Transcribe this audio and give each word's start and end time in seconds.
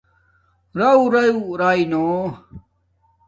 رَورَݸ 0.77 1.25
رائ 1.59 1.79
نو 1.91 2.03